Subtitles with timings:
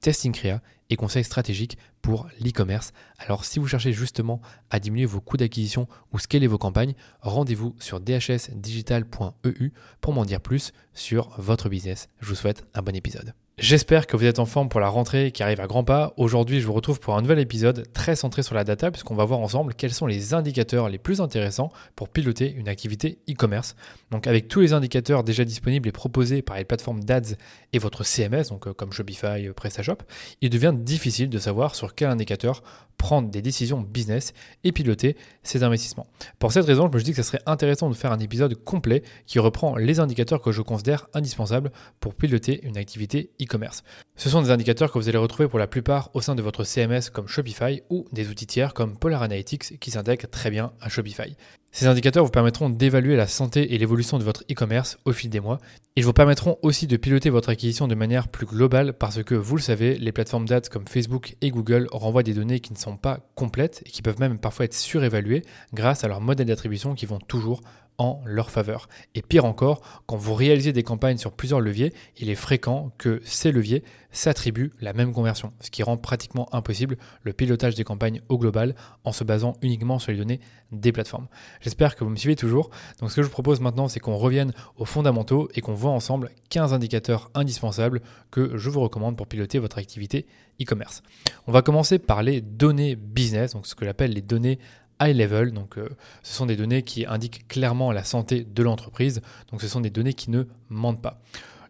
[0.00, 2.92] testing créa et conseils stratégiques pour l'e-commerce.
[3.18, 7.76] Alors si vous cherchez justement à diminuer vos coûts d'acquisition ou scaler vos campagnes, rendez-vous
[7.78, 12.08] sur dhsdigital.eu pour m'en dire plus sur votre business.
[12.20, 13.34] Je vous souhaite un bon épisode.
[13.58, 16.14] J'espère que vous êtes en forme pour la rentrée qui arrive à grands pas.
[16.16, 19.26] Aujourd'hui, je vous retrouve pour un nouvel épisode très centré sur la data puisqu'on va
[19.26, 23.76] voir ensemble quels sont les indicateurs les plus intéressants pour piloter une activité e-commerce.
[24.10, 27.36] Donc avec tous les indicateurs déjà disponibles et proposés par les plateformes d'ads
[27.72, 29.98] et votre CMS, donc euh, comme Shopify, euh, PrestaShop,
[30.40, 32.62] il devient difficile de savoir sur quel indicateur
[32.96, 36.06] prendre des décisions business et piloter ses investissements.
[36.38, 39.02] Pour cette raison, je me dis que ce serait intéressant de faire un épisode complet
[39.26, 43.84] qui reprend les indicateurs que je considère indispensables pour piloter une activité e-commerce.
[44.16, 46.64] Ce sont des indicateurs que vous allez retrouver pour la plupart au sein de votre
[46.64, 50.90] CMS comme Shopify ou des outils tiers comme Polar Analytics qui s'intègrent très bien à
[50.90, 51.36] Shopify.
[51.72, 55.38] Ces indicateurs vous permettront d'évaluer la santé et l'évolution de votre e-commerce au fil des
[55.38, 55.58] mois.
[55.94, 59.54] Ils vous permettront aussi de piloter votre acquisition de manière plus globale parce que, vous
[59.54, 62.96] le savez, les plateformes d'ads comme Facebook et Google renvoient des données qui ne sont
[62.96, 67.06] pas complètes et qui peuvent même parfois être surévaluées grâce à leurs modèles d'attribution qui
[67.06, 67.60] vont toujours
[68.00, 68.88] en leur faveur.
[69.14, 73.20] Et pire encore, quand vous réalisez des campagnes sur plusieurs leviers, il est fréquent que
[73.24, 78.22] ces leviers s'attribuent la même conversion, ce qui rend pratiquement impossible le pilotage des campagnes
[78.30, 78.74] au global
[79.04, 80.40] en se basant uniquement sur les données
[80.72, 81.28] des plateformes.
[81.60, 82.70] J'espère que vous me suivez toujours.
[83.00, 85.90] Donc ce que je vous propose maintenant, c'est qu'on revienne aux fondamentaux et qu'on voit
[85.90, 88.00] ensemble 15 indicateurs indispensables
[88.30, 90.26] que je vous recommande pour piloter votre activité
[90.60, 91.02] e-commerce.
[91.46, 94.58] On va commencer par les données business, donc ce que j'appelle les données
[95.00, 95.52] high level.
[95.52, 95.88] Donc, euh,
[96.22, 99.20] ce sont des données qui indiquent clairement la santé de l'entreprise.
[99.50, 101.20] Donc, ce sont des données qui ne mentent pas.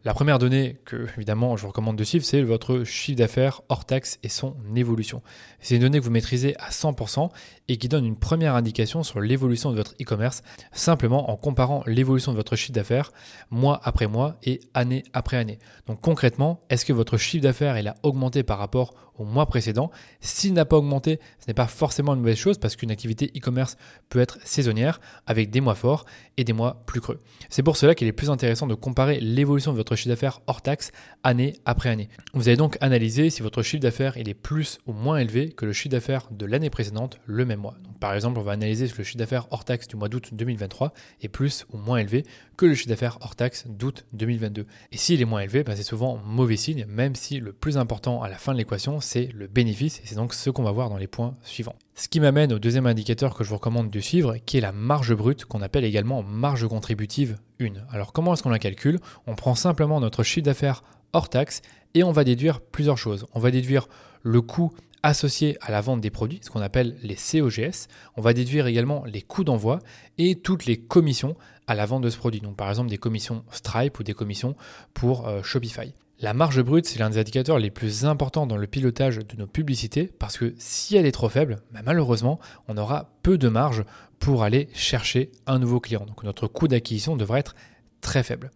[0.02, 3.84] La première donnée que, évidemment, je vous recommande de suivre, c'est votre chiffre d'affaires hors
[3.84, 5.20] taxe et son évolution.
[5.60, 7.28] C'est une donnée que vous maîtrisez à 100%
[7.69, 10.42] et qui donne une première indication sur l'évolution de votre e-commerce,
[10.72, 13.12] simplement en comparant l'évolution de votre chiffre d'affaires
[13.50, 15.58] mois après mois et année après année.
[15.86, 18.94] Donc concrètement, est-ce que votre chiffre d'affaires a augmenté par rapport
[19.25, 22.91] mois précédent S'il n'a pas augmenté, ce n'est pas forcément une mauvaise chose parce qu'une
[22.91, 23.76] activité e-commerce
[24.08, 26.04] peut être saisonnière avec des mois forts
[26.36, 27.19] et des mois plus creux.
[27.48, 30.62] C'est pour cela qu'il est plus intéressant de comparer l'évolution de votre chiffre d'affaires hors
[30.62, 30.92] taxe
[31.22, 32.08] année après année.
[32.34, 35.72] Vous allez donc analyser si votre chiffre d'affaires est plus ou moins élevé que le
[35.72, 37.76] chiffre d'affaires de l'année précédente le même mois.
[38.00, 40.92] Par exemple, on va analyser si le chiffre d'affaires hors taxe du mois d'août 2023
[41.20, 42.25] est plus ou moins élevé
[42.56, 44.66] que le chiffre d'affaires hors taxe d'août 2022.
[44.92, 48.22] Et s'il est moins élevé, ben, c'est souvent mauvais signe, même si le plus important
[48.22, 50.88] à la fin de l'équation, c'est le bénéfice, et c'est donc ce qu'on va voir
[50.88, 51.75] dans les points suivants.
[51.97, 54.71] Ce qui m'amène au deuxième indicateur que je vous recommande de suivre, qui est la
[54.71, 57.70] marge brute, qu'on appelle également marge contributive 1.
[57.91, 59.00] Alors comment est-ce qu'on la calcule?
[59.26, 61.60] On prend simplement notre chiffre d'affaires hors taxe
[61.94, 63.26] et on va déduire plusieurs choses.
[63.34, 63.88] On va déduire
[64.22, 64.70] le coût
[65.03, 67.88] associé à la vente des produits, ce qu'on appelle les COGS.
[68.16, 69.81] On va déduire également les coûts d'envoi
[70.19, 71.34] et toutes les commissions
[71.66, 72.41] à la vente de ce produit.
[72.41, 74.54] Donc par exemple des commissions Stripe ou des commissions
[74.94, 75.93] pour euh, Shopify.
[76.22, 79.47] La marge brute, c'est l'un des indicateurs les plus importants dans le pilotage de nos
[79.47, 82.38] publicités parce que si elle est trop faible, bah, malheureusement,
[82.69, 83.84] on aura peu de marge
[84.19, 86.04] pour aller chercher un nouveau client.
[86.04, 87.54] Donc notre coût d'acquisition devrait être
[88.03, 88.50] très faible.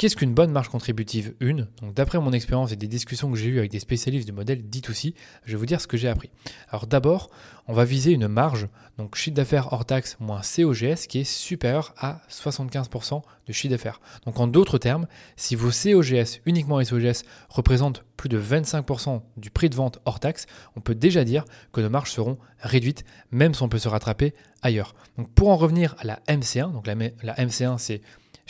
[0.00, 1.34] Qu'est-ce qu'une bonne marge contributive?
[1.42, 4.32] 1 Donc d'après mon expérience et des discussions que j'ai eues avec des spécialistes du
[4.32, 5.12] modèle D2C,
[5.44, 6.30] je vais vous dire ce que j'ai appris.
[6.70, 7.28] Alors d'abord,
[7.68, 11.92] on va viser une marge, donc chiffre d'affaires hors taxe moins COGS, qui est supérieure
[11.98, 14.00] à 75% de chiffre d'affaires.
[14.24, 15.06] Donc en d'autres termes,
[15.36, 20.18] si vos COGS, uniquement les COGS, représentent plus de 25% du prix de vente hors
[20.18, 20.46] taxe,
[20.76, 21.44] on peut déjà dire
[21.74, 24.32] que nos marges seront réduites, même si on peut se rattraper
[24.62, 24.94] ailleurs.
[25.18, 26.94] Donc pour en revenir à la MC1, donc la
[27.34, 28.00] MC1 c'est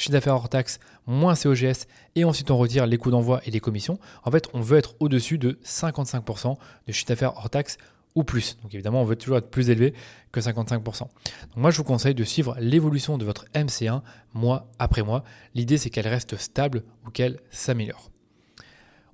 [0.01, 1.87] chiffre d'affaires hors taxe moins COGS,
[2.17, 4.95] et ensuite on retire les coûts d'envoi et les commissions, en fait on veut être
[4.99, 6.57] au-dessus de 55%
[6.87, 7.77] de chiffre d'affaires hors taxe
[8.15, 8.57] ou plus.
[8.63, 9.95] Donc évidemment on veut toujours être plus élevé
[10.33, 11.01] que 55%.
[11.01, 11.11] Donc
[11.57, 14.01] moi je vous conseille de suivre l'évolution de votre MC1
[14.35, 15.23] mois après mois.
[15.55, 18.11] L'idée c'est qu'elle reste stable ou qu'elle s'améliore.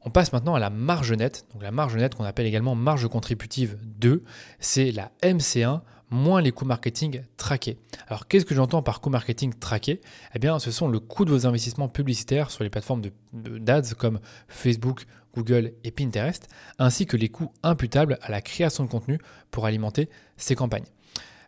[0.02, 1.46] On passe maintenant à la marge nette.
[1.52, 4.22] Donc la marge nette qu'on appelle également marge contributive 2,
[4.60, 5.80] c'est la MC1
[6.10, 7.78] moins les coûts marketing traqués.
[8.08, 10.00] Alors qu'est-ce que j'entends par coûts marketing traqués?
[10.34, 14.20] Eh bien ce sont le coût de vos investissements publicitaires sur les plateformes d'ads comme
[14.48, 16.48] Facebook, Google et Pinterest,
[16.78, 19.18] ainsi que les coûts imputables à la création de contenu
[19.50, 20.86] pour alimenter ces campagnes.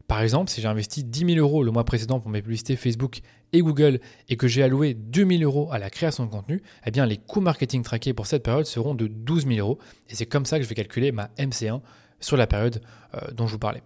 [0.08, 3.20] Par exemple, si j'ai investi 10 000 euros le mois précédent pour mes publicités Facebook
[3.52, 4.00] et Google
[4.30, 7.18] et que j'ai alloué 2 000 euros à la création de contenu, eh bien les
[7.18, 9.78] coûts marketing traqués pour cette période seront de 12 000 euros.
[10.08, 11.82] Et c'est comme ça que je vais calculer ma MC1
[12.20, 12.80] sur la période
[13.14, 13.82] euh, dont je vous parlais.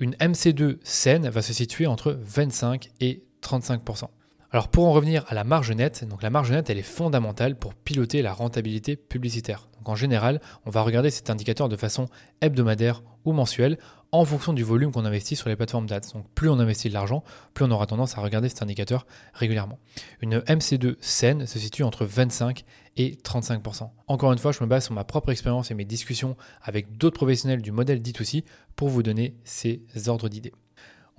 [0.00, 4.04] Une MC2 saine va se situer entre 25 et 35%
[4.50, 7.54] alors pour en revenir à la marge nette, donc la marge nette elle est fondamentale
[7.54, 9.68] pour piloter la rentabilité publicitaire.
[9.84, 12.08] En général, on va regarder cet indicateur de façon
[12.40, 13.78] hebdomadaire ou mensuelle
[14.10, 16.00] en fonction du volume qu'on investit sur les plateformes d'ads.
[16.14, 19.78] Donc plus on investit de l'argent, plus on aura tendance à regarder cet indicateur régulièrement.
[20.20, 22.64] Une MC2 saine se situe entre 25
[22.98, 23.88] et 35%.
[24.08, 27.16] Encore une fois, je me base sur ma propre expérience et mes discussions avec d'autres
[27.16, 28.44] professionnels du modèle D2C
[28.76, 30.52] pour vous donner ces ordres d'idées.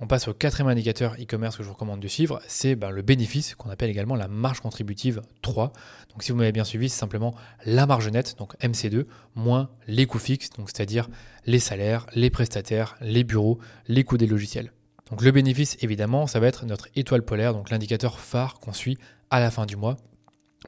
[0.02, 3.02] On passe au quatrième indicateur e-commerce que je vous recommande de suivre, c'est ben, le
[3.02, 5.74] bénéfice qu'on appelle également la marge contributive 3.
[6.10, 7.34] Donc si vous m'avez bien suivi, c'est simplement
[7.66, 9.04] la marge nette, donc MC2,
[9.34, 11.10] moins les coûts fixes, donc c'est-à-dire
[11.44, 14.72] les salaires, les prestataires, les bureaux, les coûts des logiciels.
[15.10, 18.96] Donc le bénéfice, évidemment, ça va être notre étoile polaire, donc l'indicateur phare qu'on suit
[19.28, 19.98] à la fin du mois,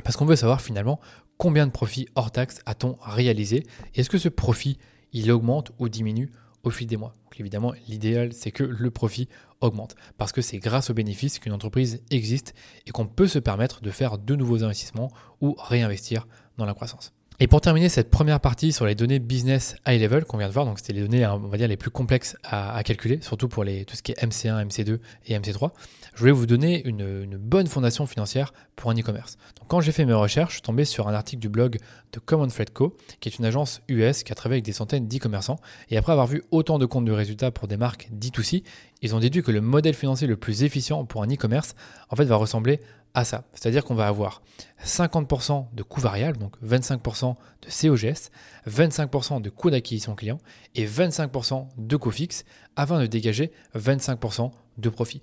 [0.04, 1.00] parce qu'on veut savoir finalement
[1.38, 3.64] combien de profits hors taxe a-t-on réalisé,
[3.94, 4.78] et est-ce que ce profit,
[5.12, 6.30] il augmente ou diminue
[6.62, 7.16] au fil des mois?
[7.24, 9.28] Donc évidemment, l'idéal, c'est que le profit
[9.60, 12.54] augmente, parce que c'est grâce aux bénéfices qu'une entreprise existe
[12.86, 15.10] et qu'on peut se permettre de faire de nouveaux investissements
[15.40, 16.26] ou réinvestir
[16.58, 17.12] dans la croissance.
[17.42, 20.52] Et pour terminer cette première partie sur les données business high level qu'on vient de
[20.52, 23.64] voir, donc c'était les données, on va dire, les plus complexes à, calculer, surtout pour
[23.64, 25.72] tout ce qui est MC1, MC2 et MC3,
[26.14, 29.38] je voulais vous donner une, bonne fondation financière pour un e-commerce.
[29.58, 31.78] Donc quand j'ai fait mes recherches, je suis tombé sur un article du blog
[32.12, 35.08] de Common Fred Co, qui est une agence US qui a travaillé avec des centaines
[35.08, 35.58] d'e-commerçants.
[35.90, 38.62] Et après avoir vu autant de comptes de résultats pour des marques D2C,
[39.00, 41.74] ils ont déduit que le modèle financier le plus efficient pour un e-commerce,
[42.08, 43.44] en fait, va ressembler à ça.
[43.52, 44.42] C'est-à-dire qu'on va avoir
[44.84, 48.30] 50% de coûts variables, donc 25% de COGS,
[48.68, 50.38] 25% de coûts d'acquisition client
[50.74, 52.44] et 25% de coûts fixes
[52.76, 55.22] afin de dégager 25% de profit.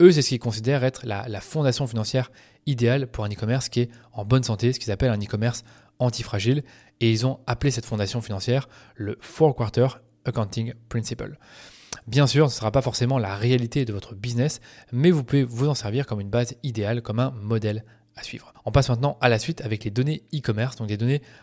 [0.00, 2.30] Eux, c'est ce qu'ils considèrent être la, la fondation financière
[2.66, 5.64] idéale pour un e-commerce qui est en bonne santé, ce qu'ils appellent un e-commerce
[5.98, 6.62] antifragile.
[7.00, 9.88] Et ils ont appelé cette fondation financière le Four Quarter
[10.26, 11.38] Accounting Principle.
[12.06, 14.60] Bien sûr, ce ne sera pas forcément la réalité de votre business,
[14.92, 17.84] mais vous pouvez vous en servir comme une base idéale, comme un modèle
[18.16, 18.52] à suivre.
[18.64, 20.76] On passe maintenant à la suite avec les données e-commerce.
[20.76, 20.90] Donc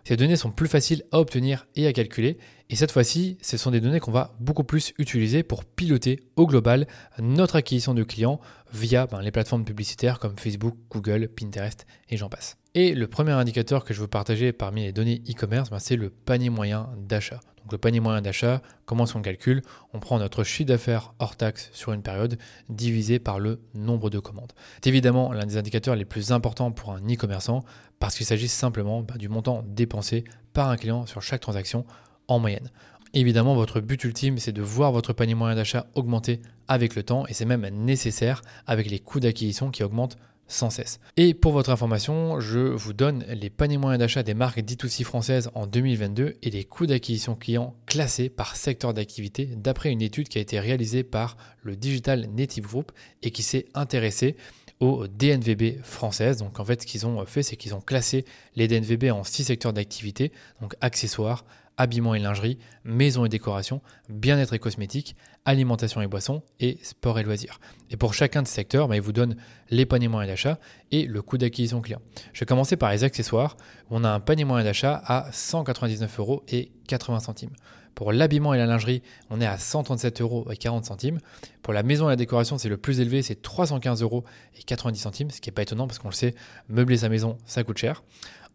[0.03, 2.37] ces données sont plus faciles à obtenir et à calculer.
[2.69, 6.45] Et cette fois-ci, ce sont des données qu'on va beaucoup plus utiliser pour piloter au
[6.45, 6.87] global
[7.19, 8.39] notre acquisition de clients
[8.73, 12.57] via ben, les plateformes publicitaires comme Facebook, Google, Pinterest et j'en passe.
[12.75, 16.09] Et le premier indicateur que je veux partager parmi les données e-commerce, ben, c'est le
[16.09, 17.39] panier moyen d'achat.
[17.67, 19.61] Donc le panier moyen d'achat, comment qu'on calcule
[19.91, 22.37] On prend notre chiffre d'affaires hors taxe sur une période
[22.69, 24.53] divisé par le nombre de commandes.
[24.81, 27.65] C'est évidemment l'un des indicateurs les plus importants pour un e-commerçant
[27.99, 30.23] parce qu'il s'agit simplement ben, du montant dépensé
[30.53, 31.85] par un client sur chaque transaction
[32.29, 32.71] en moyenne.
[33.13, 37.27] Évidemment, votre but ultime, c'est de voir votre panier moyen d'achat augmenter avec le temps
[37.27, 40.99] et c'est même nécessaire avec les coûts d'acquisition qui augmentent sans cesse.
[41.17, 45.49] Et pour votre information, je vous donne les paniers moyens d'achat des marques D2C françaises
[45.55, 50.37] en 2022 et les coûts d'acquisition clients classés par secteur d'activité d'après une étude qui
[50.37, 52.91] a été réalisée par le Digital Native Group
[53.23, 54.35] et qui s'est intéressé
[54.79, 56.37] aux DNVB françaises.
[56.37, 59.43] Donc en fait, ce qu'ils ont fait, c'est qu'ils ont classé les DNVB en six
[59.43, 61.45] secteurs d'activité, donc accessoires,
[61.77, 65.15] habillement et lingerie, maison et décoration, bien-être et cosmétique,
[65.45, 67.59] alimentation et boissons et sport et loisirs.
[67.89, 69.37] Et pour chacun de ces secteurs, bah, il vous donne
[69.69, 70.59] les paniers moyens d'achat
[70.91, 72.01] et le coût d'acquisition client.
[72.33, 73.55] Je vais commencer par les accessoires.
[73.89, 77.51] On a un panier moyen d'achat à 199 euros et 80 centimes.
[77.97, 81.17] Pour l'habillement et la lingerie, on est à 137 euros et 40 centimes.
[81.63, 84.23] Pour la maison et la décoration, c'est le plus élevé, c'est 315 euros
[84.55, 86.35] et 90 centimes, ce qui n'est pas étonnant parce qu'on le sait,
[86.69, 88.03] meubler sa maison, ça coûte cher.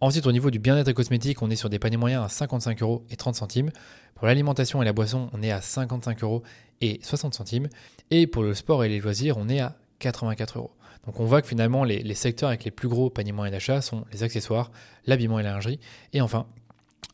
[0.03, 3.05] Ensuite, au niveau du bien-être cosmétique, on est sur des paniers moyens à 55 euros
[3.09, 3.71] et 30 centimes.
[4.17, 6.43] Pour l'alimentation et la boisson, on est à 55 euros
[6.81, 7.69] et 60 centimes.
[8.11, 10.73] Et pour le sport et les loisirs, on est à 84 euros.
[11.07, 14.05] Donc on voit que finalement, les, secteurs avec les plus gros paniers moyens d'achat sont
[14.13, 14.73] les accessoires,
[15.07, 15.79] l'habillement et la lingerie.
[16.13, 16.47] Et enfin,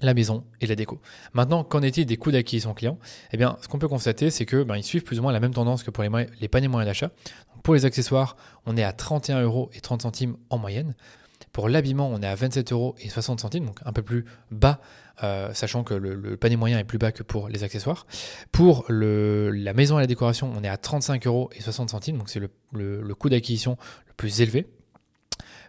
[0.00, 0.99] la maison et la déco.
[1.35, 2.99] Maintenant, qu'en est-il des coûts d'acquisition client?
[3.33, 5.40] Eh bien, ce qu'on peut constater, c'est que ben, ils suivent plus ou moins la
[5.40, 7.11] même tendance que pour les, les paniers moyens d'achat.
[7.62, 10.95] Pour les accessoires, on est à 31 euros et 30 centimes en moyenne.
[11.59, 14.79] Pour l'habillement, on est à 27 euros et 60 centimes, donc un peu plus bas,
[15.25, 18.07] euh, sachant que le, panier moyen est plus bas que pour les accessoires.
[18.53, 22.29] Pour la maison et la décoration, on est à 35 euros et 60 centimes, donc
[22.29, 24.69] c'est le, coût d'acquisition le plus élevé.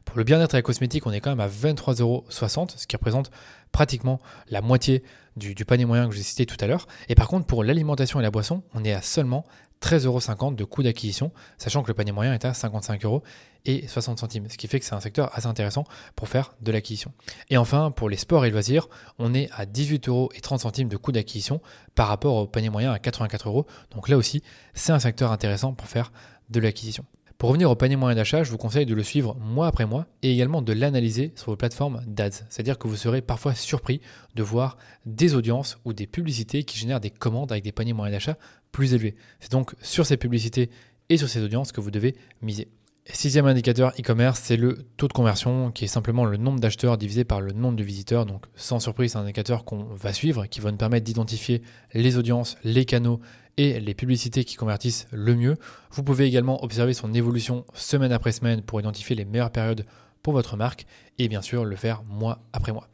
[0.06, 3.32] Pour le bien-être et la cosmétique, on est quand même à 23,60€, ce qui représente
[3.72, 4.20] pratiquement
[4.52, 5.02] la moitié
[5.38, 6.88] du, panier moyen que j'ai cité tout à l'heure.
[7.08, 9.44] Et par contre, pour l'alimentation et la boisson, on est à seulement
[9.82, 13.24] 13,50€ de coût d'acquisition, sachant que le panier moyen est à 55 euros
[13.66, 15.84] et 60 centimes, ce qui fait que c'est un secteur assez intéressant
[16.16, 17.12] pour faire de l'acquisition.
[17.50, 20.90] Et enfin, pour les sports et loisirs, on est à 18 euros et 30 centimes
[20.90, 21.62] de coût d'acquisition
[21.96, 23.66] par rapport au panier moyen à 84 euros.
[23.92, 24.44] Donc là aussi,
[24.74, 26.12] c'est un secteur intéressant pour faire
[26.50, 27.06] de l'acquisition.
[27.40, 30.08] Pour revenir au panier moyen d'achat, je vous conseille de le suivre mois après mois
[30.24, 32.44] et également de l'analyser sur vos plateformes d'ADS.
[32.50, 34.02] C'est-à-dire que vous serez parfois surpris
[34.36, 38.14] de voir des audiences ou des publicités qui génèrent des commandes avec des paniers moyens
[38.14, 38.38] d'achat
[38.74, 39.16] plus élevés.
[39.40, 40.70] C'est donc sur ces publicités
[41.08, 42.68] et sur ces audiences que vous devez miser.
[43.06, 47.24] Sixième indicateur e-commerce, c'est le taux de conversion qui est simplement le nombre d'acheteurs divisé
[47.24, 48.26] par le nombre de visiteurs.
[48.26, 51.62] Donc sans surprise, c'est un indicateur qu'on va suivre qui va nous permettre d'identifier
[51.94, 53.22] les audiences, les canaux
[53.60, 55.58] et les publicités qui convertissent le mieux.
[55.92, 59.86] Vous pouvez également observer son évolution semaine après semaine pour identifier les meilleures périodes
[60.24, 60.86] pour votre marque
[61.18, 62.88] et bien sûr le faire mois après mois.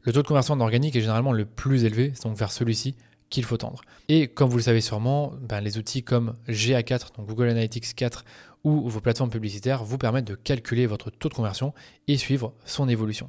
[0.00, 2.94] Le taux de conversion en organique est généralement le plus élevé, c'est donc vers celui-ci
[3.28, 3.82] qu'il faut tendre.
[4.08, 8.24] Et comme vous le savez sûrement, ben, les outils comme GA4, donc Google Analytics 4
[8.64, 11.74] ou vos plateformes publicitaires vous permettent de calculer votre taux de conversion
[12.08, 13.28] et suivre son évolution.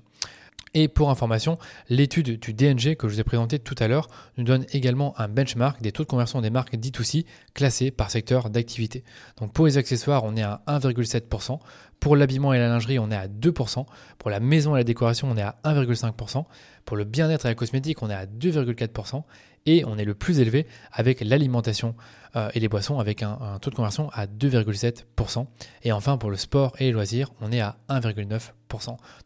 [0.73, 1.57] Et pour information,
[1.89, 5.27] l'étude du DNG que je vous ai présenté tout à l'heure nous donne également un
[5.27, 9.03] benchmark des taux de conversion des marques D2C classées par secteur d'activité.
[9.37, 11.59] Donc pour les accessoires, on est à 1,7%.
[11.99, 13.85] Pour l'habillement et la lingerie, on est à 2%.
[14.17, 16.45] Pour la maison et la décoration, on est à 1,5%.
[16.85, 19.23] Pour le bien-être et la cosmétique, on est à 2,4%
[19.65, 21.95] et on est le plus élevé avec l'alimentation
[22.35, 25.45] euh, et les boissons avec un, taux de conversion à 2,7%.
[25.83, 28.51] Et enfin, pour le sport et les loisirs, on est à 1,9%.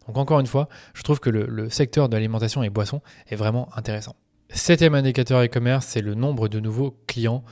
[0.08, 3.70] Donc encore une fois, je trouve que le, secteur de l'alimentation et boissons est vraiment
[3.76, 4.16] intéressant.
[4.50, 7.44] Septième indicateur e-commerce, c'est le nombre de nouveaux clients.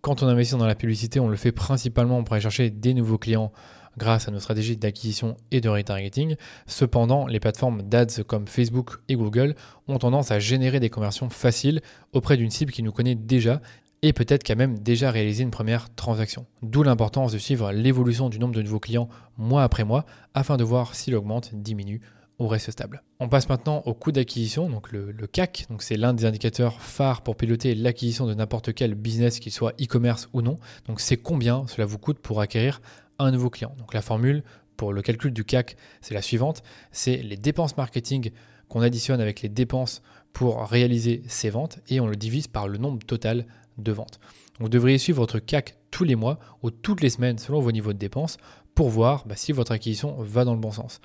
[0.00, 3.18] quand on investit dans la publicité, on le fait principalement pour aller chercher des nouveaux
[3.18, 3.52] clients
[3.98, 6.36] grâce à nos stratégies d'acquisition et de retargeting.
[6.66, 9.54] Cependant, les plateformes d'ads comme Facebook et Google
[9.88, 11.80] ont tendance à générer des conversions faciles
[12.12, 13.60] auprès d'une cible qui nous connaît déjà
[14.02, 16.46] et peut-être qui a même déjà réalisé une première transaction.
[16.62, 20.64] D'où l'importance de suivre l'évolution du nombre de nouveaux clients mois après mois afin de
[20.64, 22.00] voir s'il augmente, diminue
[22.38, 23.02] ou reste stable.
[23.18, 27.20] On passe maintenant au coût d'acquisition, donc le, CAC, donc c'est l'un des indicateurs phares
[27.20, 30.56] pour piloter l'acquisition de n'importe quel business, qu'il soit e-commerce ou non.
[30.88, 32.80] Donc c'est combien cela vous coûte pour acquérir
[33.18, 33.74] un nouveau client.
[33.78, 34.42] Donc la formule
[34.78, 38.30] pour le calcul du CAC, c'est la suivante, c'est les dépenses marketing
[38.70, 40.00] qu'on additionne avec les dépenses
[40.32, 43.46] pour réaliser ces ventes et on le divise par le nombre total
[43.78, 44.20] de ventes.
[44.58, 47.92] vous devriez suivre votre CAC tous les mois ou toutes les semaines selon vos niveaux
[47.92, 48.36] de dépenses
[48.74, 51.00] pour voir bah, si votre acquisition va dans le bon sens.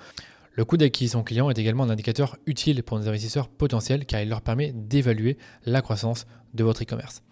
[0.51, 4.29] Le coût d'acquisition client est également un indicateur utile pour nos investisseurs potentiels car il
[4.29, 7.23] leur permet d'évaluer la croissance de votre e-commerce.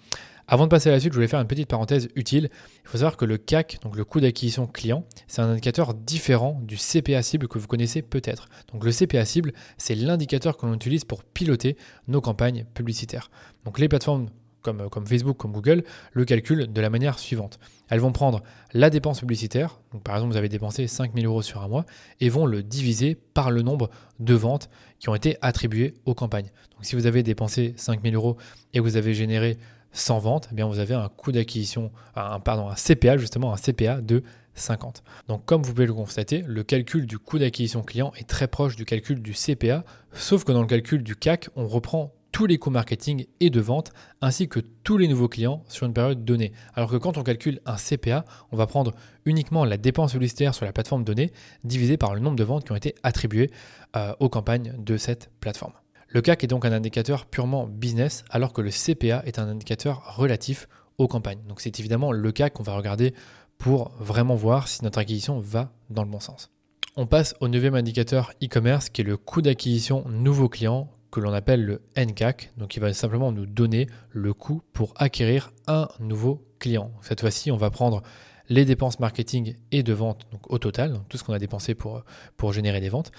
[0.48, 2.50] Avant de passer à la suite, je voulais faire une petite parenthèse utile.
[2.84, 6.60] Il faut savoir que le CAC, donc le coût d'acquisition client, c'est un indicateur différent
[6.64, 8.50] du CPA cible que vous connaissez peut-être.
[8.72, 13.32] Donc le CPA cible, c'est l'indicateur que l'on utilise pour piloter nos campagnes publicitaires.
[13.64, 14.28] Donc les plateformes
[14.64, 15.84] comme, Facebook, comme Google,
[16.14, 17.60] le calculent de la manière suivante.
[17.90, 18.42] Elles vont prendre
[18.74, 21.86] la dépense publicitaire, donc par exemple vous avez dépensé 5000 euros sur un mois,
[22.22, 24.70] et vont le diviser par le nombre de ventes
[25.00, 26.50] qui ont été attribuées aux campagnes.
[26.72, 28.38] Donc si vous avez dépensé 5000 euros
[28.74, 29.58] et vous avez généré
[29.94, 33.58] sans vente, eh bien vous avez un coût d'acquisition, un, pardon, un CPA justement, un
[33.58, 34.24] CPA de
[34.56, 35.04] 50.
[35.28, 38.76] Donc comme vous pouvez le constater, le calcul du coût d'acquisition client est très proche
[38.76, 42.58] du calcul du CPA, sauf que dans le calcul du CAC, on reprend tous les
[42.58, 46.52] coûts marketing et de vente, ainsi que tous les nouveaux clients sur une période donnée.
[46.74, 48.94] Alors que quand on calcule un CPA, on va prendre
[49.26, 51.32] uniquement la dépense publicitaire sur la plateforme donnée,
[51.64, 53.52] divisée par le nombre de ventes qui ont été attribuées
[53.96, 55.74] euh, aux campagnes de cette plateforme.
[56.13, 60.15] Le CAC est donc un indicateur purement business, alors que le CPA est un indicateur
[60.15, 60.67] relatif
[61.00, 61.41] aux campagnes.
[61.48, 63.15] Donc c'est évidemment le CAC qu'on va regarder
[63.58, 66.51] pour vraiment voir si notre acquisition va dans le bon sens.
[66.96, 71.34] On passe au neuvième indicateur e-commerce qui est le coût d'acquisition nouveau client que l'on
[71.34, 72.51] appelle le NCAC.
[72.58, 76.91] Donc il va simplement nous donner le coût pour acquérir un nouveau client.
[77.01, 78.03] Cette fois-ci, on va prendre
[78.50, 82.04] les dépenses marketing et de vente au total, tout ce qu'on a dépensé pour,
[82.38, 83.12] pour générer des ventes,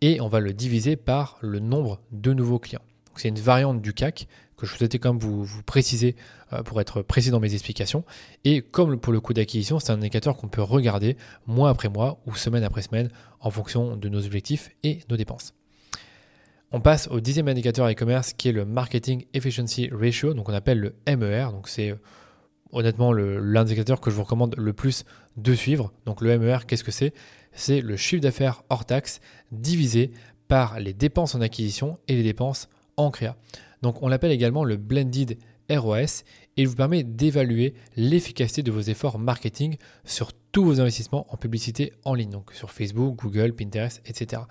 [0.00, 2.82] et on va le diviser par le nombre de nouveaux clients.
[3.16, 6.16] C'est une variante du CAC que je souhaitais quand même vous, vous préciser
[6.52, 8.04] euh, pour être précis dans mes explications.
[8.44, 11.16] Et comme pour le coût d'acquisition, c'est un indicateur qu'on peut regarder
[11.46, 13.08] mois après mois ou semaine après semaine
[13.40, 15.54] en fonction de nos objectifs et nos dépenses.
[16.70, 20.80] On passe au dixième indicateur e-commerce qui est le Marketing Efficiency Ratio, donc on appelle
[20.80, 21.50] le MER.
[21.50, 21.94] Donc c'est
[22.72, 25.04] honnêtement l'indicateur que je vous recommande le plus
[25.36, 25.92] de suivre.
[26.06, 27.12] Donc le MER, qu'est-ce que c'est?
[27.52, 29.20] C'est le chiffre d'affaires hors taxe
[29.52, 30.12] divisé
[30.48, 33.36] par les dépenses en acquisition et les dépenses en créa.
[33.82, 35.38] Donc on l'appelle également le blended
[35.70, 36.24] ROS
[36.56, 41.36] et il vous permet d'évaluer l'efficacité de vos efforts marketing sur tous vos investissements en
[41.36, 44.42] publicité en ligne, donc sur Facebook, Google, Pinterest, etc.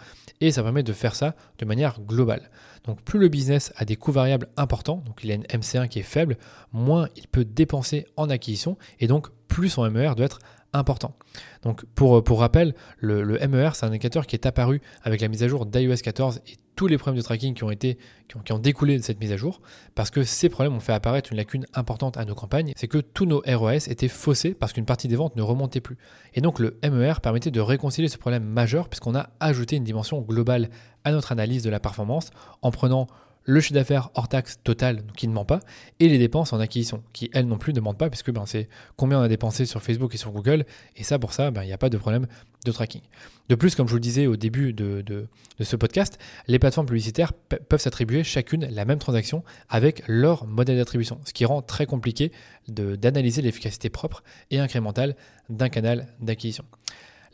[0.42, 2.50] Et ça permet de faire ça de manière globale.
[2.86, 6.00] Donc plus le business a des coûts variables importants, donc il a une MC1 qui
[6.00, 6.38] est faible,
[6.72, 10.40] moins il peut dépenser en acquisition et donc plus son MER doit être
[10.74, 11.16] important.
[11.64, 15.44] Donc pour, pour rappel, le, MER, c'est un indicateur qui est apparu avec la mise
[15.44, 17.98] à jour d'iOS 14 et tous les problèmes de tracking qui ont, été,
[18.28, 19.62] qui ont, découlé de cette mise à jour,
[19.96, 23.00] parce que ces problèmes ont fait apparaître une lacune importante à nos campagnes, c'est que
[23.00, 25.98] tous nos ROS étaient faussés parce qu'une partie des ventes ne remontait plus.
[26.36, 30.22] Et donc le MER permettait de réconcilier ce problème majeur, puisqu'on a ajouté une dimension
[30.22, 30.70] globale
[31.04, 32.30] à notre analyse de la performance
[32.62, 33.08] en prenant
[33.48, 35.62] le chiffre d'affaires hors taxe total qui ne ment pas,
[36.00, 38.68] et les dépenses en acquisition qui elles non plus ne mentent pas, puisque ben, c'est
[38.98, 40.66] combien on a dépensé sur Facebook et sur Google,
[40.98, 42.28] et ça pour ça, ben, il n'y a pas de problème
[42.66, 43.02] de tracking.
[43.48, 45.28] De plus, comme je vous le disais au début de,
[45.62, 51.22] ce podcast, les plateformes publicitaires peuvent s'attribuer chacune la même transaction avec leur modèle d'attribution,
[51.24, 52.34] ce qui rend très compliqué
[52.68, 55.16] d'analyser l'efficacité propre et incrémentale
[55.50, 56.66] d'un canal d'acquisition.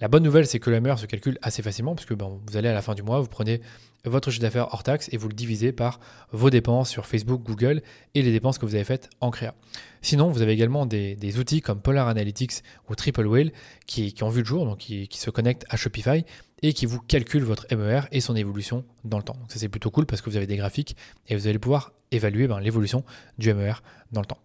[0.04, 2.68] La bonne nouvelle, c'est que le MER se calcule assez facilement, puisque ben, vous allez
[2.68, 3.62] à la fin du mois, vous prenez
[4.04, 6.02] votre chiffre d'affaires hors taxe et vous le divisez par
[6.34, 7.82] vos dépenses sur Facebook, Google
[8.14, 9.56] et les dépenses que vous avez faites en créa.
[10.02, 13.54] Sinon, vous avez également des, outils comme Polar Analytics ou Triple Whale
[13.88, 16.26] qui, ont vu le jour, donc qui, se connectent à Shopify
[16.62, 19.38] et qui vous calculent votre MER et son évolution dans le temps.
[19.40, 20.98] Donc ça c'est plutôt cool parce que vous avez des graphiques
[21.30, 23.06] et vous allez pouvoir évaluer ben, l'évolution
[23.38, 23.76] du MER
[24.12, 24.40] dans le temps.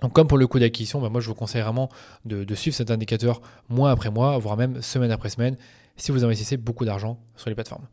[0.00, 1.88] Donc comme pour le coût d'acquisition, ben, moi je vous conseille vraiment
[2.24, 5.56] de, de, suivre cet indicateur mois après mois, voire même semaine après semaine,
[5.96, 7.86] si vous investissez beaucoup d'argent sur les plateformes.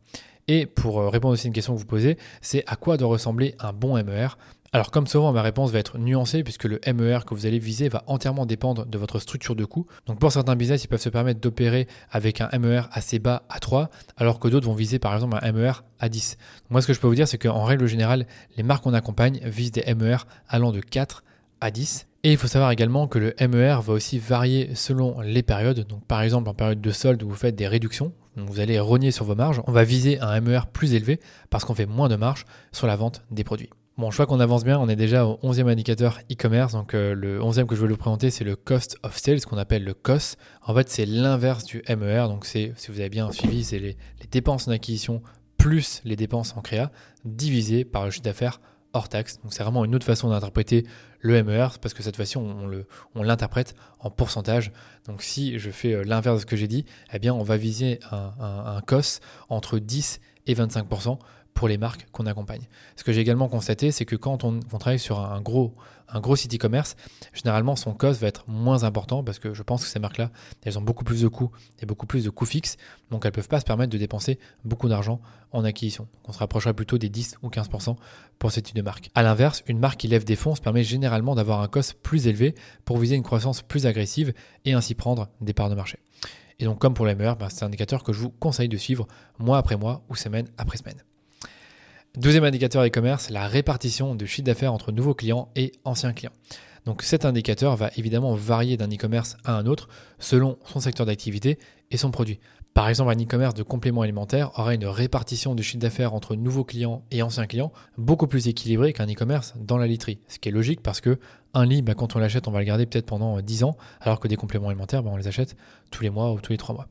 [0.48, 3.08] Et pour euh, répondre aussi à une question que vous posez, c'est à quoi doit
[3.08, 4.38] ressembler un bon MER
[4.70, 7.88] alors comme souvent, ma réponse va être nuancée puisque le MER que vous allez viser
[7.88, 9.86] va entièrement dépendre de votre structure de coût.
[10.04, 13.60] Donc pour certains business, ils peuvent se permettre d'opérer avec un MER assez bas à
[13.60, 13.88] 3,
[14.18, 16.36] alors que d'autres vont viser par exemple un MER à 10.
[16.68, 18.26] moi, ce que je peux vous dire, c'est qu'en règle générale,
[18.58, 20.18] les marques qu'on accompagne visent des MER
[20.50, 21.24] allant de 4
[21.60, 22.06] à 10.
[22.24, 25.86] Et il faut savoir également que le MER va aussi varier selon les périodes.
[25.86, 29.10] Donc par exemple en période de solde où vous faites des réductions, vous allez rogner
[29.10, 32.16] sur vos marges, on va viser un MER plus élevé parce qu'on fait moins de
[32.16, 33.70] marge sur la vente des produits.
[33.98, 36.72] Bon, je vois qu'on avance bien, on est déjà au 11e indicateur e-commerce.
[36.72, 39.46] Donc euh, le 11e que je vais vous présenter, c'est le cost of sales, ce
[39.46, 40.36] qu'on appelle le COS.
[40.62, 42.28] En fait, c'est l'inverse du MER.
[42.28, 43.96] Donc c'est, si vous avez bien suivi, c'est les,
[44.30, 45.20] dépenses en acquisition
[45.56, 46.92] plus les dépenses en créa
[47.24, 48.60] divisé par le chiffre d'affaires
[48.92, 49.40] hors taxe.
[49.42, 50.86] Donc c'est vraiment une autre façon d'interpréter
[51.20, 54.72] le MER, parce que cette fois-ci, on, l'interprète en pourcentage.
[55.06, 57.56] Donc si je fais euh, l'inverse de ce que j'ai dit, eh bien on va
[57.56, 61.18] viser un, un COS entre 10 et 25%
[61.58, 62.68] pour les marques qu'on accompagne.
[62.94, 65.74] Ce que j'ai également constaté, c'est que quand on, travaille sur un gros,
[66.08, 66.96] un gros site e-commerce,
[67.32, 70.30] généralement son cost va être moins important parce que je pense que ces marques-là,
[70.62, 72.76] elles ont beaucoup plus de coûts et beaucoup plus de coûts fixes,
[73.10, 75.20] donc elles ne peuvent pas se permettre de dépenser beaucoup d'argent
[75.52, 76.08] en acquisition.
[76.26, 77.96] On se rapprochera plutôt des 10 ou 15%
[78.38, 79.10] pour ce type de marque.
[79.14, 82.26] A l'inverse, une marque qui lève des fonds se permet généralement d'avoir un cost plus
[82.26, 85.98] élevé pour viser une croissance plus agressive et ainsi prendre des parts de marché.
[86.58, 88.76] Et donc comme pour les meilleurs, bah, c'est un indicateur que je vous conseille de
[88.76, 89.06] suivre
[89.38, 91.02] mois après mois ou semaine après semaine.
[92.16, 96.32] Deuxième indicateur e-commerce, la répartition de chiffre d'affaires entre nouveaux clients et anciens clients.
[96.84, 101.58] Donc cet indicateur va évidemment varier d'un e-commerce à un autre selon son secteur d'activité
[101.90, 102.40] et son produit.
[102.78, 106.62] Par exemple, un e-commerce de compléments alimentaires aura une répartition de chiffre d'affaires entre nouveaux
[106.62, 110.20] clients et anciens clients beaucoup plus équilibrée qu'un e-commerce dans la literie.
[110.28, 111.18] Ce qui est logique parce que
[111.54, 114.20] un lit, bah, quand on l'achète, on va le garder peut-être pendant 10 ans, alors
[114.20, 115.56] que des compléments alimentaires, bah, on les achète
[115.90, 116.86] tous les mois ou tous les 3 mois.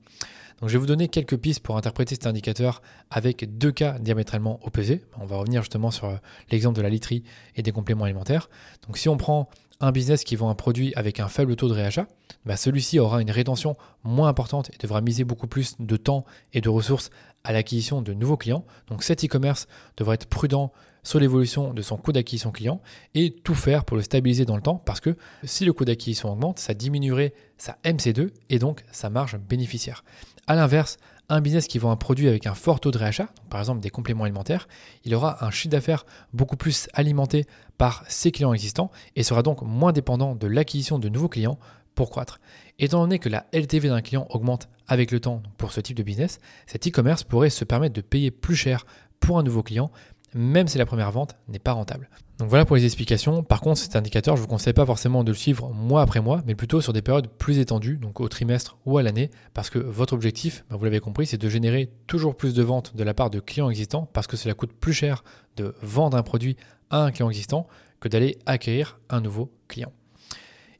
[0.59, 4.59] Donc je vais vous donner quelques pistes pour interpréter cet indicateur avec deux cas diamétralement
[4.63, 5.05] opposés.
[5.21, 6.15] On va revenir justement sur euh,
[6.51, 7.23] l'exemple de la literie
[7.55, 8.49] et des compléments alimentaires.
[8.87, 9.47] Donc si on prend
[9.79, 12.07] un business qui vend un produit avec un faible taux de réachat,
[12.45, 16.61] bah celui-ci aura une rétention moins importante et devra miser beaucoup plus de temps et
[16.61, 17.09] de ressources
[17.43, 18.65] à l'acquisition de nouveaux clients.
[18.87, 20.71] Donc cet e-commerce devrait être prudent
[21.03, 22.81] sur l'évolution de son coût d'acquisition client
[23.15, 26.31] et tout faire pour le stabiliser dans le temps parce que si le coût d'acquisition
[26.31, 30.03] augmente, ça diminuerait sa MC2 et donc sa marge bénéficiaire.
[30.47, 30.97] A l'inverse,
[31.29, 33.89] un business qui vend un produit avec un fort taux de réachat, par exemple des
[33.89, 34.67] compléments alimentaires,
[35.03, 37.45] il aura un chiffre d'affaires beaucoup plus alimenté
[37.77, 41.59] par ses clients existants et sera donc moins dépendant de l'acquisition de nouveaux clients
[41.95, 42.39] pour croître.
[42.79, 46.03] Étant donné que la LTV d'un client augmente avec le temps pour ce type de
[46.03, 48.85] business, cet e-commerce pourrait se permettre de payer plus cher
[49.19, 49.91] pour un nouveau client
[50.33, 52.09] même si la première vente n'est pas rentable.
[52.37, 53.41] Donc voilà pour les explications.
[53.41, 56.21] Par contre, cet indicateur, je ne vous conseille pas forcément de le suivre mois après
[56.21, 59.69] mois, mais plutôt sur des périodes plus étendues, donc au trimestre ou à l'année, parce
[59.69, 63.03] que votre objectif, bah, vous l'avez compris, c'est de générer toujours plus de ventes de
[63.03, 65.23] la part de clients existants, parce que cela coûte plus cher
[65.55, 66.57] de vendre un produit
[66.89, 67.67] à un client existant
[67.99, 69.91] que d'aller acquérir un nouveau client.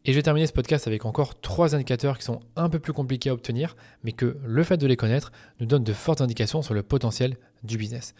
[0.06, 2.94] Et je vais terminer ce podcast avec encore trois indicateurs qui sont un peu plus
[2.94, 6.62] compliqués à obtenir, mais que le fait de les connaître nous donne de fortes indications
[6.62, 8.14] sur le potentiel du business.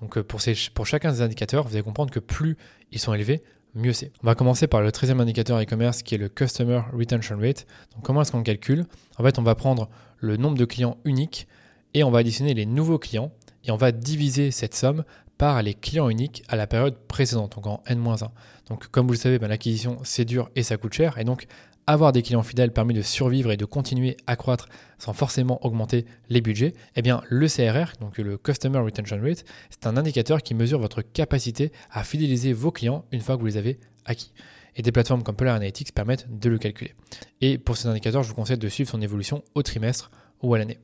[0.00, 0.40] Donc euh, pour,
[0.74, 2.56] pour chacun des indicateurs, vous allez comprendre que plus
[2.92, 3.42] ils sont élevés,
[3.74, 4.12] mieux c'est.
[4.22, 7.66] On va commencer par le 13e indicateur e-commerce qui est le Customer Retention Rate.
[7.94, 8.84] Donc comment est-ce qu'on le calcule?
[9.18, 11.46] En fait, on va prendre le nombre de clients uniques
[11.92, 13.32] et on va additionner les nouveaux clients
[13.64, 15.04] et on va diviser cette somme
[15.38, 18.28] par les clients uniques à la période précédente, donc en N-1.
[18.68, 21.46] Donc comme vous le savez, ben, l'acquisition c'est dur et ça coûte cher et donc
[21.86, 24.68] avoir des clients fidèles permet de survivre et de continuer à croître
[24.98, 29.86] sans forcément augmenter les budgets, eh bien le CRR, donc le Customer Retention Rate, c'est
[29.86, 33.56] un indicateur qui mesure votre capacité à fidéliser vos clients une fois que vous les
[33.56, 34.32] avez acquis.
[34.76, 36.94] Et des plateformes comme Polar Analytics permettent de le calculer.
[37.40, 40.10] Et pour cet indicateur, je vous conseille de suivre son évolution au trimestre
[40.42, 40.78] ou à l'année.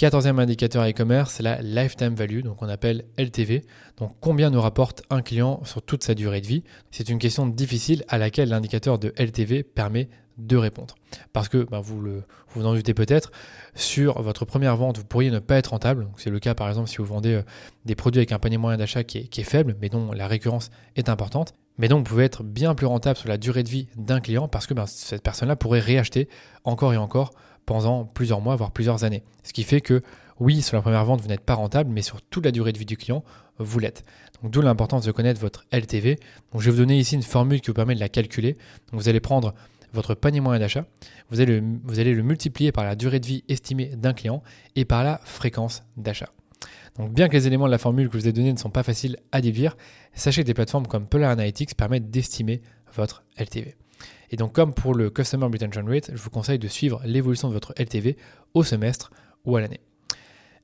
[0.00, 3.66] Quatorzième indicateur e-commerce, c'est la lifetime value, donc on appelle LTV.
[3.98, 6.64] Donc combien nous rapporte un client sur toute sa durée de vie?
[6.90, 10.08] C'est une question difficile à laquelle l'indicateur de LTV permet
[10.46, 10.94] de répondre.
[11.32, 12.22] Parce que ben, vous, le,
[12.54, 13.30] vous en doutez peut-être,
[13.74, 16.08] sur votre première vente, vous pourriez ne pas être rentable.
[16.16, 17.42] C'est le cas par exemple si vous vendez euh,
[17.84, 21.08] des produits avec un panier moyen d'achat qui est, faible, mais dont la récurrence est
[21.08, 21.54] importante.
[21.78, 24.48] Mais donc vous pouvez être bien plus rentable sur la durée de vie d'un client
[24.48, 26.28] parce que ben, cette personne-là pourrait réacheter
[26.64, 27.32] encore et encore
[27.66, 29.22] pendant plusieurs mois, voire plusieurs années.
[29.44, 30.02] Ce qui fait que
[30.40, 32.78] oui, sur la première vente, vous n'êtes pas rentable, mais sur toute la durée de
[32.78, 33.22] vie du client,
[33.58, 34.04] vous l'êtes.
[34.42, 36.18] Donc d'où l'importance de connaître votre LTV.
[36.54, 38.56] Je vais vous donner ici une formule qui vous permet de la calculer.
[38.92, 39.54] Vous allez prendre
[39.92, 40.86] votre panier moyen d'achat,
[41.30, 44.42] vous allez, le multiplier par la durée de vie estimée d'un client
[44.76, 46.30] et par la fréquence d'achat.
[46.96, 48.70] Donc bien que les éléments de la formule que je vous ai donnés ne sont
[48.70, 49.76] pas faciles à déduire,
[50.12, 52.62] sachez que des plateformes comme Polar Analytics permettent d'estimer
[52.94, 53.76] votre LTV.
[54.30, 57.54] Et donc comme pour le Customer Retention Rate, je vous conseille de suivre l'évolution de
[57.54, 58.16] votre LTV
[58.54, 59.10] au semestre
[59.44, 59.80] ou à l'année.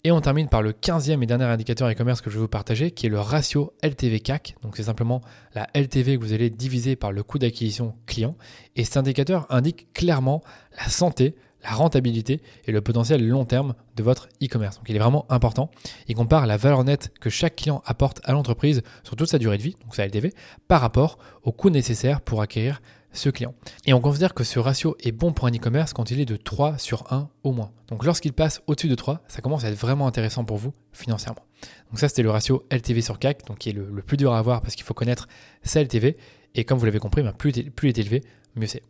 [0.06, 2.92] Et on termine par le 15e et dernier indicateur e-commerce que je vais vous partager,
[2.92, 4.54] qui est le ratio LTV-CAC.
[4.62, 5.20] Donc c'est simplement
[5.52, 8.36] la LTV que vous allez diviser par le coût d'acquisition client.
[8.76, 10.44] Et cet indicateur indique clairement
[10.78, 14.76] la santé, la rentabilité et le potentiel long terme de votre e-commerce.
[14.76, 15.72] Donc il est vraiment important.
[16.06, 19.58] Il compare la valeur nette que chaque client apporte à l'entreprise sur toute sa durée
[19.58, 20.32] de vie, donc sa LTV,
[20.68, 22.80] par rapport au coût nécessaire pour acquérir
[23.30, 23.54] client.
[23.86, 26.36] Et on considère que ce ratio est bon pour un e-commerce quand il est de
[26.36, 27.72] 3 sur 1 au moins.
[27.88, 31.42] Donc lorsqu'il passe au-dessus de 3, ça commence à être vraiment intéressant pour vous financièrement.
[31.90, 34.38] Donc ça, c'était le ratio LTV sur CAC, donc qui est le, plus dur à
[34.38, 35.28] avoir parce qu'il faut connaître
[35.62, 36.16] sa LTV.
[36.54, 38.22] Et comme vous l'avez compris, ben, plus, il est élevé,
[38.54, 38.82] mieux c'est.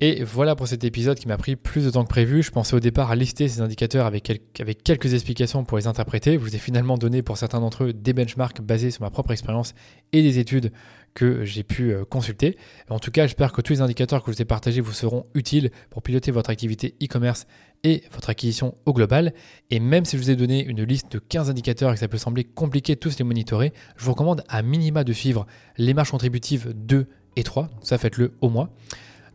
[0.00, 2.42] Et voilà pour cet épisode qui m'a pris plus de temps que prévu.
[2.42, 6.34] Je pensais au départ à lister ces indicateurs avec, avec quelques explications pour les interpréter.
[6.34, 9.32] Je vous ai finalement donné pour certains d'entre eux des benchmarks basés sur ma propre
[9.32, 9.74] expérience
[10.12, 10.70] et des études
[11.16, 12.56] que j'ai pu euh, consulter.
[12.90, 15.26] En tout cas, j'espère que tous les indicateurs que je vous ai partagés vous seront
[15.34, 17.46] utiles pour piloter votre activité e-commerce
[17.84, 19.32] et votre acquisition au global.
[19.70, 22.06] Et même si je vous ai donné une liste de 15 indicateurs et que ça
[22.06, 25.46] peut sembler compliqué de tous les monitorer, je vous recommande à minima de suivre
[25.78, 27.62] les marges contributives 2 et 3.
[27.62, 28.68] Donc ça, faites-le au moins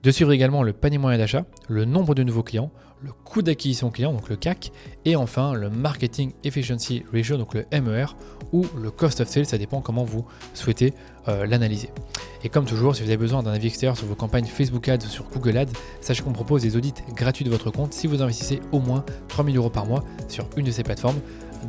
[0.03, 2.71] de suivre également le panier moyen d'achat, le nombre de nouveaux clients,
[3.03, 4.71] le coût d'acquisition client, donc le CAC,
[5.05, 8.15] et enfin le Marketing Efficiency Ratio, donc le MER,
[8.51, 10.93] ou le Cost of Sale, ça dépend comment vous souhaitez
[11.27, 11.89] euh, l'analyser.
[12.43, 15.05] Et comme toujours, si vous avez besoin d'un avis extérieur sur vos campagnes Facebook Ads
[15.05, 18.21] ou sur Google Ads, sachez qu'on propose des audits gratuits de votre compte si vous
[18.21, 21.19] investissez au moins 3000 euros par mois sur une de ces plateformes.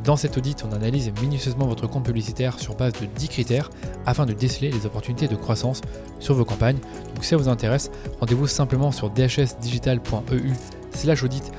[0.05, 3.71] Dans cet audit, on analyse minutieusement votre compte publicitaire sur base de 10 critères
[4.07, 5.83] afin de déceler les opportunités de croissance
[6.19, 6.79] sur vos campagnes.
[7.15, 10.53] Donc si ça vous intéresse, rendez-vous simplement sur dhsdigital.eu
[10.95, 11.53] slash audit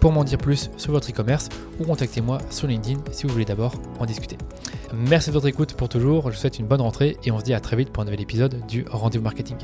[0.00, 3.74] pour m'en dire plus sur votre e-commerce ou contactez-moi sur LinkedIn si vous voulez d'abord
[4.00, 4.36] en discuter.
[4.92, 7.44] Merci de votre écoute pour toujours, je vous souhaite une bonne rentrée et on se
[7.44, 9.58] dit à très vite pour un nouvel épisode du Rendez-vous Marketing.